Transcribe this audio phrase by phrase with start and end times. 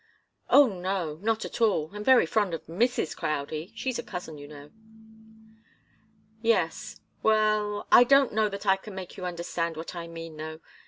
[0.49, 1.91] "Oh, no not at all.
[1.93, 3.15] I'm very fond of Mrs.
[3.15, 3.71] Crowdie.
[3.75, 4.71] She's a cousin, you know."
[6.41, 6.99] "Yes.
[7.21, 10.59] Well I don't know that I can make you understand what I mean, though.